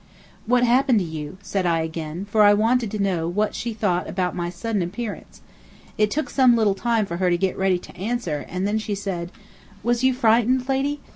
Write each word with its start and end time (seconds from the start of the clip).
"What 0.47 0.63
happened 0.63 0.97
to 0.97 1.05
you?" 1.05 1.37
said 1.43 1.67
I 1.67 1.81
again, 1.81 2.25
for 2.25 2.41
I 2.41 2.55
wanted 2.55 2.89
to 2.89 2.97
know 2.97 3.27
what 3.27 3.53
she 3.53 3.71
thought 3.71 4.09
about 4.09 4.35
my 4.35 4.49
sudden 4.49 4.81
appearance. 4.81 5.41
It 5.95 6.09
took 6.09 6.27
some 6.31 6.55
little 6.55 6.73
time 6.73 7.05
for 7.05 7.17
her 7.17 7.29
to 7.29 7.37
get 7.37 7.55
ready 7.55 7.77
to 7.77 7.95
answer, 7.95 8.43
and 8.49 8.67
then 8.67 8.79
she 8.79 8.95
said: 8.95 9.31
"Was 9.83 10.03
you 10.03 10.15
frightened, 10.15 10.67
lady? 10.67 11.01